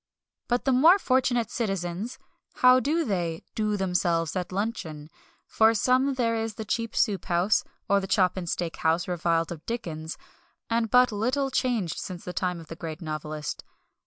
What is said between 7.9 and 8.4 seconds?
the chop